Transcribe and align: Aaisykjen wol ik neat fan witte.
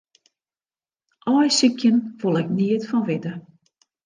Aaisykjen 1.33 1.97
wol 2.19 2.35
ik 2.41 2.47
neat 2.57 2.83
fan 2.89 3.03
witte. 3.09 3.33